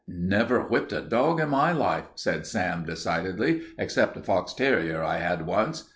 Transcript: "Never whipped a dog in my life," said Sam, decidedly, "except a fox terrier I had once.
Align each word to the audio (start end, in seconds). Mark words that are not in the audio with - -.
"Never 0.07 0.61
whipped 0.61 0.91
a 0.93 1.01
dog 1.01 1.39
in 1.39 1.49
my 1.49 1.71
life," 1.71 2.05
said 2.15 2.47
Sam, 2.47 2.85
decidedly, 2.85 3.61
"except 3.77 4.17
a 4.17 4.23
fox 4.23 4.51
terrier 4.51 5.03
I 5.03 5.17
had 5.17 5.45
once. 5.45 5.89